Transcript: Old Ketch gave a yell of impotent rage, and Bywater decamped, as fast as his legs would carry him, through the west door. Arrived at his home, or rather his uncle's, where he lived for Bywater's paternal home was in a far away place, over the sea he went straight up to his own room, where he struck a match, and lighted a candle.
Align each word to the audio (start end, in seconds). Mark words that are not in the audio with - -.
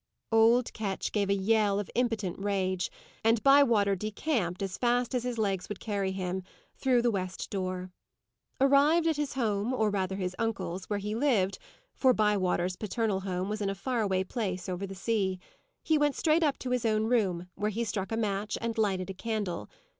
Old 0.31 0.73
Ketch 0.73 1.11
gave 1.11 1.29
a 1.29 1.35
yell 1.35 1.79
of 1.79 1.91
impotent 1.93 2.39
rage, 2.39 2.89
and 3.23 3.43
Bywater 3.43 3.95
decamped, 3.95 4.63
as 4.63 4.75
fast 4.79 5.13
as 5.13 5.21
his 5.23 5.37
legs 5.37 5.69
would 5.69 5.79
carry 5.79 6.11
him, 6.11 6.41
through 6.75 7.03
the 7.03 7.11
west 7.11 7.51
door. 7.51 7.91
Arrived 8.59 9.05
at 9.05 9.17
his 9.17 9.33
home, 9.35 9.71
or 9.75 9.91
rather 9.91 10.15
his 10.15 10.35
uncle's, 10.39 10.85
where 10.85 10.97
he 10.97 11.13
lived 11.13 11.59
for 11.93 12.15
Bywater's 12.15 12.77
paternal 12.77 13.19
home 13.19 13.47
was 13.47 13.61
in 13.61 13.69
a 13.69 13.75
far 13.75 14.01
away 14.01 14.23
place, 14.23 14.67
over 14.67 14.87
the 14.87 14.95
sea 14.95 15.37
he 15.83 15.99
went 15.99 16.15
straight 16.15 16.41
up 16.41 16.57
to 16.57 16.71
his 16.71 16.83
own 16.83 17.05
room, 17.05 17.45
where 17.53 17.69
he 17.69 17.83
struck 17.83 18.11
a 18.11 18.17
match, 18.17 18.57
and 18.59 18.79
lighted 18.79 19.11
a 19.11 19.13
candle. 19.13 19.69